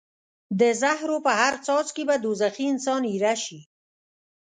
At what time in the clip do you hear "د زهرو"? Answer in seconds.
0.59-1.17